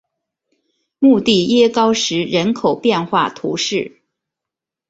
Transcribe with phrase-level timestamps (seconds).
[0.97, 4.01] 穆蒂耶高石人口变化图示